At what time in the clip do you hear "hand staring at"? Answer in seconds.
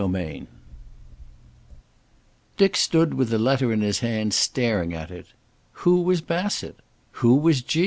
3.98-5.10